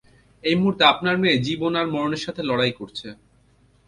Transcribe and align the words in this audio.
এই 0.43 0.55
মুহূর্তে, 0.59 0.83
আপনার 0.93 1.15
মেয়ে 1.21 1.37
জীবন 1.47 1.71
আর 1.75 1.87
মরনের 1.93 2.23
সাথে 2.25 2.41
লড়াই 2.49 2.73
করছে। 2.79 3.07